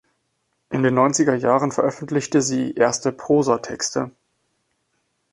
In 0.71 0.81
den 0.81 0.95
neunziger 0.95 1.35
Jahren 1.35 1.71
veröffentlichte 1.71 2.41
sie 2.41 2.73
erste 2.73 3.11
Prosatexte. 3.11 4.09